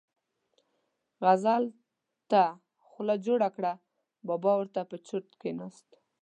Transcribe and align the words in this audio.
غزل 1.23 1.63
ته 2.31 2.41
خوله 2.87 3.15
جوړه 3.25 3.49
کړه، 3.55 3.73
بابا 4.27 4.51
ور 4.57 4.67
ته 4.75 4.81
په 4.89 4.95
چرت 5.07 5.29
کېناست. 5.41 5.87